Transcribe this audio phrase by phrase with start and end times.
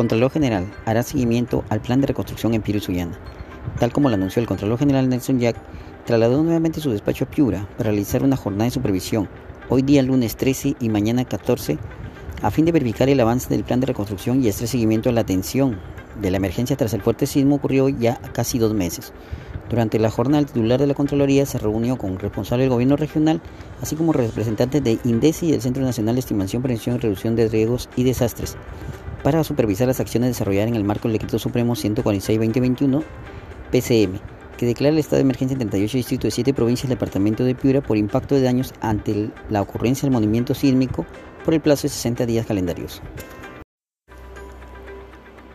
[0.00, 3.18] Contralor General hará seguimiento al plan de reconstrucción en Piura y Sullana.
[3.78, 5.56] Tal como lo anunció el Contralor General Nelson Jack,
[6.06, 9.28] trasladó nuevamente su despacho a Piura para realizar una jornada de supervisión,
[9.68, 11.76] hoy día lunes 13 y mañana 14,
[12.40, 15.20] a fin de verificar el avance del plan de reconstrucción y hacer seguimiento a la
[15.20, 15.78] atención
[16.18, 19.12] de la emergencia tras el fuerte sismo ocurrió ya casi dos meses.
[19.68, 23.42] Durante la jornada, el titular de la Contraloría se reunió con responsables del gobierno regional,
[23.82, 27.48] así como representantes de INDECI y del Centro Nacional de Estimación, Prevención y Reducción de
[27.48, 28.56] Riesgos y Desastres,
[29.22, 33.02] para supervisar las acciones desarrolladas en el marco del Decreto Supremo 146-2021
[33.70, 34.18] PCM,
[34.56, 37.54] que declara el estado de emergencia en 38 distritos de 7 provincias del departamento de
[37.54, 41.06] Piura por impacto de daños ante la ocurrencia del movimiento sísmico
[41.44, 43.02] por el plazo de 60 días calendarios.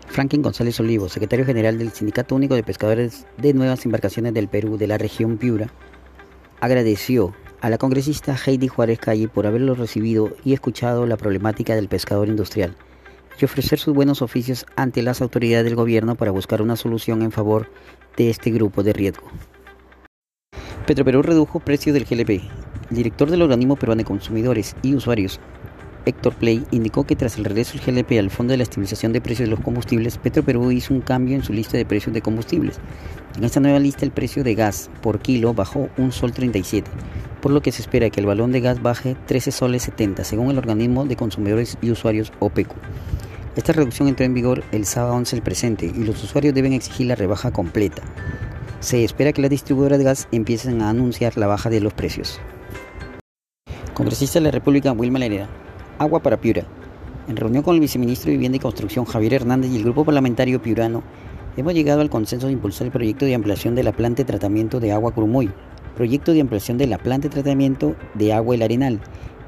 [0.08, 4.78] Franklin González Olivo, secretario general del Sindicato Único de Pescadores de Nuevas Embarcaciones del Perú
[4.78, 5.70] de la región Piura,
[6.62, 11.90] agradeció a la congresista Heidi Juárez Calle por haberlo recibido y escuchado la problemática del
[11.90, 12.78] pescador industrial
[13.40, 17.32] y ofrecer sus buenos oficios ante las autoridades del gobierno para buscar una solución en
[17.32, 17.70] favor
[18.18, 19.28] de este grupo de riesgo.
[20.86, 22.44] Petroperú redujo precio del GLP.
[22.90, 25.40] El director del organismo peruano de consumidores y usuarios
[26.06, 29.22] Héctor Play indicó que tras el regreso del GLP al Fondo de la Estabilización de
[29.22, 32.80] Precios de los Combustibles, Petroperú hizo un cambio en su lista de precios de combustibles.
[33.36, 36.90] En esta nueva lista el precio de gas por kilo bajó un sol 37,
[37.42, 40.52] por lo que se espera que el balón de gas baje 13 soles 70, según
[40.52, 42.76] el organismo de consumidores y usuarios OPECO.
[43.56, 47.08] Esta reducción entró en vigor el sábado 11 del presente y los usuarios deben exigir
[47.08, 48.02] la rebaja completa.
[48.82, 52.42] Se espera que las distribuidoras de gas empiecen a anunciar la baja de los precios.
[53.94, 55.48] Congresista de la República, Wilma Lerera,
[56.00, 56.66] Agua para Piura.
[57.30, 60.62] En reunión con el viceministro de Vivienda y Construcción Javier Hernández y el grupo parlamentario
[60.62, 61.02] piurano,
[61.56, 64.82] hemos llegado al consenso de impulsar el proyecto de ampliación de la planta de tratamiento
[64.82, 65.50] de agua Curumoy,
[65.96, 69.00] proyecto de ampliación de la planta de tratamiento de agua El Arenal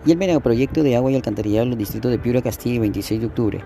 [0.06, 3.20] y el megaproyecto de agua y alcantarillado en los distritos de Piura, Castilla y 26
[3.20, 3.64] de octubre.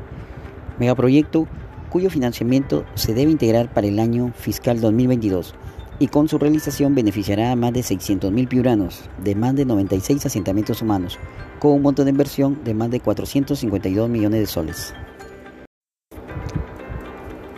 [0.81, 1.47] Megaproyecto
[1.91, 5.53] cuyo financiamiento se debe integrar para el año fiscal 2022
[5.99, 10.81] y con su realización beneficiará a más de 600.000 piuranos de más de 96 asentamientos
[10.81, 11.20] humanos,
[11.59, 14.95] con un monto de inversión de más de 452 millones de soles.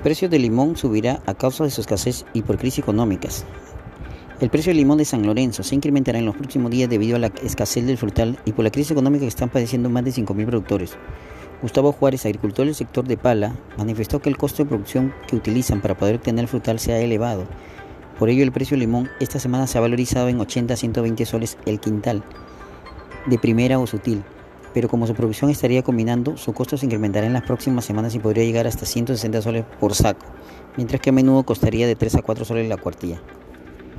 [0.03, 3.45] Precio del limón subirá a causa de su escasez y por crisis económicas.
[4.41, 7.19] El precio del limón de San Lorenzo se incrementará en los próximos días debido a
[7.19, 10.45] la escasez del frutal y por la crisis económica que están padeciendo más de 5.000
[10.45, 10.97] productores.
[11.63, 15.81] Gustavo Juárez, agricultor del sector de Pala, manifestó que el costo de producción que utilizan
[15.81, 17.47] para poder obtener el frutal se ha elevado
[18.19, 21.25] por ello, el precio del limón esta semana se ha valorizado en 80 a 120
[21.25, 22.24] soles el quintal,
[23.25, 24.24] de primera o sutil,
[24.74, 28.19] pero como su producción estaría combinando, su costo se incrementará en las próximas semanas y
[28.19, 30.25] podría llegar hasta 160 soles por saco,
[30.78, 33.19] mientras que a menudo costaría de 3 a 4 soles la cuartilla.